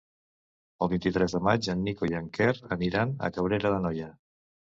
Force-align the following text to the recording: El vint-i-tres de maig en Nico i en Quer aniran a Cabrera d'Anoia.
El 0.85 0.87
vint-i-tres 0.93 1.35
de 1.37 1.41
maig 1.47 1.69
en 1.73 1.83
Nico 1.89 2.09
i 2.13 2.17
en 2.21 2.31
Quer 2.39 2.49
aniran 2.77 3.15
a 3.29 3.31
Cabrera 3.37 3.75
d'Anoia. 3.77 4.11